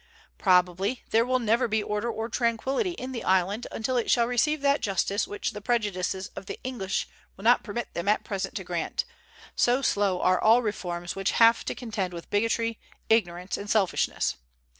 Probably 0.39 1.03
there 1.11 1.27
never 1.27 1.65
will 1.65 1.69
be 1.69 1.83
order 1.83 2.09
or 2.09 2.27
tranquillity 2.27 2.93
in 2.93 3.11
the 3.11 3.23
island 3.23 3.67
until 3.71 3.97
it 3.97 4.09
shall 4.09 4.25
receive 4.25 4.61
that 4.61 4.81
justice 4.81 5.27
which 5.27 5.51
the 5.51 5.61
prejudices 5.61 6.29
of 6.35 6.47
the 6.47 6.59
English 6.63 7.07
will 7.37 7.43
not 7.43 7.61
permit 7.63 7.93
them 7.93 8.07
at 8.07 8.23
present 8.23 8.55
to 8.55 8.63
grant, 8.63 9.05
so 9.55 9.83
slow 9.83 10.19
are 10.19 10.41
all 10.41 10.63
reforms 10.63 11.15
which 11.15 11.33
have 11.33 11.63
to 11.65 11.75
contend 11.75 12.15
with 12.15 12.31
bigotry, 12.31 12.79
ignorance, 13.11 13.57
and 13.57 13.69
selfishness. 13.69 14.37